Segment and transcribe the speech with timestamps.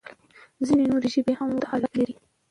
[0.65, 2.15] ځينې نورې ژبې هم ورته حالت لري.